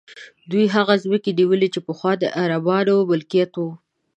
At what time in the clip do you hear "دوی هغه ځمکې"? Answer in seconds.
0.51-1.31